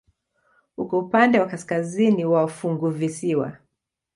[0.77, 3.57] Uko upande wa kaskazini wa funguvisiwa.